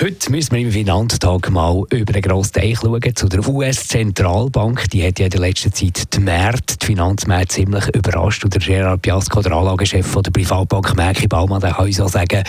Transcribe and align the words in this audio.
Heute 0.00 0.30
müssen 0.30 0.52
wir 0.52 0.60
im 0.60 0.70
Finanztag 0.70 1.50
mal 1.50 1.82
über 1.90 2.12
den 2.12 2.22
grossen 2.22 2.52
Teich 2.52 2.78
schauen 2.78 3.16
zu 3.16 3.28
der 3.28 3.48
US-Zentralbank. 3.48 4.88
Die 4.90 5.04
hat 5.04 5.18
ja 5.18 5.24
in 5.24 5.30
der 5.30 5.40
letzten 5.40 5.72
Zeit 5.72 6.14
die 6.14 6.20
Märkte, 6.20 6.76
die 6.76 6.86
Finanzmärkte 6.86 7.56
ziemlich 7.56 7.88
überrascht. 7.96 8.44
Und 8.44 8.54
der 8.54 8.60
Gerard 8.60 9.02
Piasco, 9.02 9.42
der 9.42 9.50
Anlagechef 9.50 10.14
der 10.22 10.30
Privatbank 10.30 10.94
Merki 10.94 11.26
Baumann, 11.26 11.60
der 11.60 11.72
kann 11.72 11.86
uns 11.86 12.00
auch 12.00 12.08
sagen, 12.08 12.44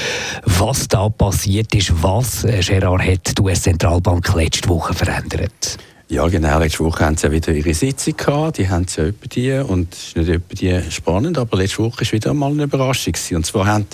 was 0.45 0.87
da 0.89 1.09
passiert 1.09 1.73
ist. 1.73 1.91
Was, 2.03 2.43
äh, 2.43 2.61
Gerard, 2.61 3.01
hat 3.01 3.35
die 3.35 3.41
US-Zentralbank 3.41 4.31
letzte 4.35 4.69
Woche 4.69 4.93
verändert? 4.93 5.79
Ja, 6.11 6.27
genau. 6.27 6.57
Letzte 6.57 6.83
Woche 6.83 7.05
haben 7.05 7.17
sie 7.17 7.27
ja 7.27 7.31
wieder 7.31 7.53
ihre 7.53 7.71
Sitzung 7.75 8.17
gehabt. 8.17 8.57
Die 8.57 8.67
haben 8.67 8.87
sie 8.87 8.99
ja 8.99 9.07
etwa 9.09 9.27
die. 9.27 9.51
Und 9.51 9.93
es 9.93 10.07
ist 10.07 10.15
nicht 10.15 10.29
etwa 10.29 10.55
die 10.55 10.91
spannend, 10.91 11.37
aber 11.37 11.57
letzte 11.57 11.83
Woche 11.83 12.03
war 12.03 12.11
wieder 12.11 12.31
einmal 12.31 12.49
eine 12.49 12.63
Überraschung. 12.63 13.13
Gewesen. 13.13 13.35
Und 13.35 13.45
zwar 13.45 13.67
hat 13.67 13.85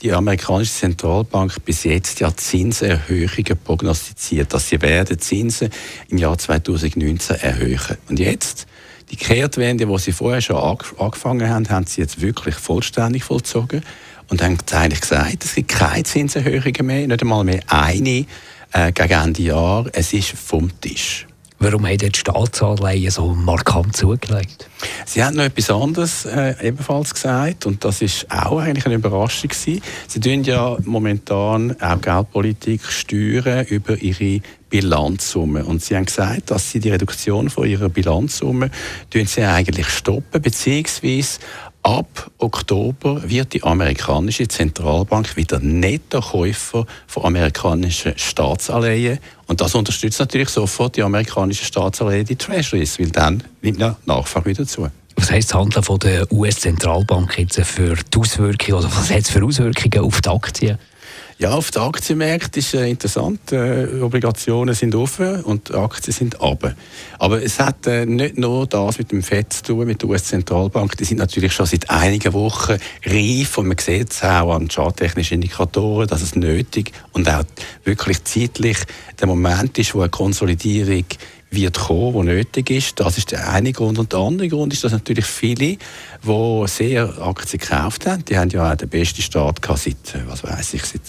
die 0.00 0.10
amerikanische 0.10 0.72
Zentralbank 0.72 1.62
bis 1.66 1.84
jetzt 1.84 2.20
ja 2.20 2.34
Zinserhöhungen 2.34 3.58
prognostiziert, 3.62 4.54
dass 4.54 4.70
sie 4.70 4.80
werden 4.80 5.18
Zinsen 5.18 5.68
im 6.08 6.16
Jahr 6.16 6.38
2019 6.38 7.36
erhöhen. 7.36 7.98
Und 8.08 8.18
jetzt, 8.18 8.66
die 9.10 9.16
Kehrtwende, 9.16 9.84
die 9.84 9.98
sie 9.98 10.12
vorher 10.12 10.40
schon 10.40 10.56
angefangen 10.56 11.50
haben, 11.50 11.68
haben 11.68 11.86
sie 11.86 12.00
jetzt 12.00 12.22
wirklich 12.22 12.54
vollständig 12.54 13.24
vollzogen 13.24 13.82
und 14.30 14.40
haben 14.40 14.56
eigentlich 14.72 15.02
gesagt, 15.02 15.44
es 15.44 15.54
gibt 15.54 15.68
keine 15.68 16.04
Zinserhöhungen 16.04 16.86
mehr, 16.86 17.06
nicht 17.06 17.20
einmal 17.20 17.44
mehr 17.44 17.60
eine 17.66 18.24
äh, 18.72 18.90
gegen 18.90 19.12
Ende 19.12 19.42
Jahr. 19.42 19.84
Es 19.92 20.14
ist 20.14 20.30
vom 20.30 20.70
Tisch. 20.80 21.26
Warum 21.60 21.86
haben 21.86 21.98
die 21.98 22.10
Staatsanleihen 22.14 23.10
so 23.10 23.34
markant 23.34 23.96
zugelegt? 23.96 24.70
Sie 25.06 25.24
haben 25.24 25.36
noch 25.36 25.44
etwas 25.44 25.70
anderes 25.70 26.24
äh, 26.24 26.54
ebenfalls 26.62 27.12
gesagt 27.12 27.66
und 27.66 27.84
das 27.84 28.00
ist 28.00 28.30
auch 28.30 28.60
eigentlich 28.60 28.86
eine 28.86 28.94
Überraschung 28.94 29.50
gewesen. 29.50 29.82
Sie 30.06 30.20
tun 30.20 30.44
ja 30.44 30.76
momentan 30.84 31.74
auch 31.80 32.00
Geldpolitik 32.00 32.84
steuern 32.84 33.66
über 33.66 33.96
ihre 34.00 34.40
Bilanzsumme 34.70 35.64
und 35.64 35.82
sie 35.82 35.96
haben 35.96 36.04
gesagt, 36.04 36.50
dass 36.50 36.70
sie 36.70 36.78
die 36.78 36.90
Reduktion 36.90 37.50
von 37.50 37.66
ihrer 37.66 37.88
Bilanzsumme 37.88 38.70
sie 39.26 39.42
eigentlich 39.42 39.88
stoppen 39.88 40.40
beziehungsweise 40.40 41.40
Ab 41.82 42.30
Oktober 42.38 43.22
wird 43.28 43.54
die 43.54 43.62
amerikanische 43.62 44.46
Zentralbank 44.46 45.36
wieder 45.36 45.58
Nettokäufer 45.60 46.84
von 47.06 47.24
amerikanischen 47.24 48.12
Staatsanleihen. 48.16 49.18
Und 49.46 49.60
das 49.60 49.74
unterstützt 49.74 50.18
natürlich 50.20 50.50
sofort 50.50 50.96
die 50.96 51.02
amerikanischen 51.02 51.64
Staatsanleihen, 51.64 52.26
die 52.26 52.36
Treasuries, 52.36 52.98
weil 52.98 53.10
dann 53.10 53.42
nimmt 53.62 53.78
ja 53.78 53.96
Nachfrage 54.06 54.46
wieder 54.46 54.66
zu. 54.66 54.88
Was 55.16 55.30
heisst 55.30 55.50
das 55.50 55.58
Handeln 55.58 55.82
von 55.82 55.98
der 55.98 56.30
US-Zentralbank 56.32 57.38
jetzt 57.38 57.60
für 57.60 57.94
die 57.96 58.18
Auswirkungen, 58.18 58.78
oder 58.78 58.90
was 58.94 59.10
hat 59.10 59.20
es 59.20 59.30
für 59.30 59.44
Auswirkungen 59.44 60.04
auf 60.04 60.20
die 60.20 60.28
Aktien? 60.28 60.78
Ja, 61.40 61.52
auf 61.52 61.70
den 61.70 61.82
Aktienmärkten 61.82 62.58
ist 62.58 62.74
äh, 62.74 62.90
interessant. 62.90 63.52
Äh, 63.52 64.00
Obligationen 64.02 64.74
sind 64.74 64.96
offen 64.96 65.44
und 65.44 65.72
Aktien 65.72 66.12
sind 66.12 66.40
runter. 66.40 66.74
Aber 67.20 67.40
es 67.40 67.60
hat 67.60 67.86
äh, 67.86 68.06
nicht 68.06 68.38
nur 68.38 68.66
das 68.66 68.98
mit 68.98 69.12
dem 69.12 69.22
FED 69.22 69.52
zu 69.52 69.62
tun, 69.62 69.86
mit 69.86 70.02
der 70.02 70.08
US-Zentralbank. 70.08 70.96
Die 70.96 71.04
sind 71.04 71.18
natürlich 71.18 71.52
schon 71.52 71.66
seit 71.66 71.88
einigen 71.90 72.32
Wochen 72.32 72.78
reif 73.06 73.56
und 73.56 73.68
man 73.68 73.78
sieht 73.78 74.10
es 74.10 74.24
auch 74.24 74.52
an 74.52 74.66
charttechnischen 74.66 75.36
Indikatoren, 75.36 76.08
dass 76.08 76.22
es 76.22 76.34
nötig 76.34 76.90
und 77.12 77.30
auch 77.30 77.44
wirklich 77.84 78.24
zeitlich 78.24 78.78
der 79.20 79.28
Moment 79.28 79.78
ist, 79.78 79.94
wo 79.94 80.00
eine 80.00 80.08
Konsolidierung 80.08 81.04
wird 81.50 81.78
kommen, 81.78 82.14
wo 82.14 82.22
nötig 82.22 82.70
ist. 82.70 83.00
Das 83.00 83.18
ist 83.18 83.30
der 83.30 83.48
eine 83.50 83.72
Grund. 83.72 83.98
Und 83.98 84.12
der 84.12 84.20
andere 84.20 84.48
Grund 84.48 84.72
ist, 84.72 84.84
dass 84.84 84.92
natürlich 84.92 85.24
viele, 85.24 85.76
die 86.24 86.64
sehr 86.66 87.20
Aktien 87.20 87.60
gekauft 87.60 88.06
haben, 88.06 88.24
die 88.24 88.36
haben 88.36 88.50
ja 88.50 88.70
auch 88.70 88.76
den 88.76 88.88
besten 88.88 89.22
Start 89.22 89.62
gehabt 89.62 89.80
seit, 89.80 90.14
äh, 90.14 90.26
was 90.26 90.44
weiß 90.44 90.74
ich, 90.74 90.84
seit 90.84 91.00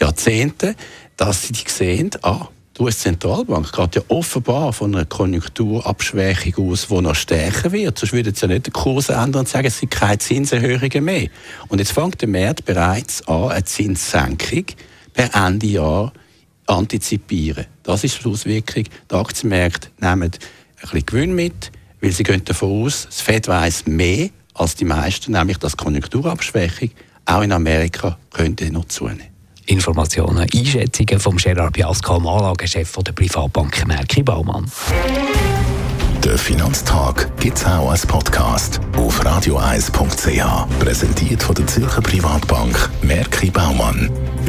Jahrzehnten, 0.00 0.74
dass 1.16 1.46
sie 1.46 1.52
die 1.52 1.68
sehen, 1.68 2.10
ah, 2.22 2.48
die 2.76 2.82
US-Zentralbank 2.82 3.70
geht 3.70 3.96
ja 3.96 4.02
offenbar 4.08 4.72
von 4.72 4.94
einer 4.94 5.04
Konjunkturabschwächung 5.04 6.70
aus, 6.70 6.88
die 6.88 7.00
noch 7.02 7.14
stärker 7.14 7.70
wird. 7.70 7.98
Sonst 7.98 8.14
würde 8.14 8.30
es 8.30 8.40
ja 8.40 8.48
nicht 8.48 8.66
den 8.66 8.72
Kurs 8.72 9.10
ändern 9.10 9.40
und 9.40 9.48
sagen, 9.48 9.66
es 9.66 9.78
sind 9.78 9.90
keine 9.90 10.16
Zinserhöhungen 10.16 11.04
mehr. 11.04 11.28
Und 11.68 11.80
jetzt 11.80 11.92
fängt 11.92 12.22
der 12.22 12.28
Markt 12.28 12.64
bereits 12.64 13.28
an, 13.28 13.50
eine 13.50 13.64
Zinssenkung 13.64 14.64
per 15.12 15.34
Ende 15.34 15.66
Jahr 15.66 16.12
antizipieren. 16.66 17.66
Das 17.82 18.04
ist 18.04 18.24
die 18.24 18.28
Auswirkung. 18.28 18.84
Die 19.10 19.14
Aktienmärkte 19.14 19.88
nehmen 20.00 20.22
ein 20.22 20.30
bisschen 20.80 21.06
Gewinn 21.06 21.34
mit, 21.34 21.70
weil 22.00 22.12
sie 22.12 22.22
gehen 22.22 22.44
davon 22.44 22.84
aus, 22.84 23.06
das 23.06 23.20
Fed 23.20 23.48
weiß 23.48 23.86
mehr 23.86 24.30
als 24.54 24.74
die 24.74 24.84
meisten, 24.84 25.32
nämlich 25.32 25.58
dass 25.58 25.72
die 25.72 25.84
Konjunkturabschwächung 25.84 26.90
auch 27.24 27.42
in 27.42 27.52
Amerika 27.52 28.18
könnte 28.30 28.70
noch 28.70 28.86
zunehmen. 28.86 29.32
Informationen, 29.66 30.48
Einschätzungen 30.52 31.20
vom 31.20 31.36
Gerard 31.36 31.72
Biasco, 31.72 32.16
Anlagechef 32.16 32.96
der 32.96 33.12
Privatbank 33.12 33.86
Merki 33.86 34.22
Baumann. 34.22 34.70
Der 36.24 36.38
Finanztag 36.38 37.36
gibt 37.38 37.58
es 37.58 37.64
auch 37.64 37.90
als 37.90 38.06
Podcast 38.06 38.80
auf 38.96 39.24
radioeis.ch. 39.24 40.78
Präsentiert 40.78 41.42
von 41.42 41.54
der 41.54 41.66
Zürcher 41.66 42.00
Privatbank 42.00 42.90
Merki 43.02 43.50
Baumann. 43.50 44.10